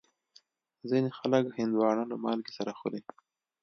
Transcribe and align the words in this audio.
ځینې 0.89 1.09
خلک 1.17 1.43
هندوانه 1.59 2.03
له 2.11 2.15
مالګې 2.23 2.51
سره 2.57 2.71
خوري. 2.79 3.01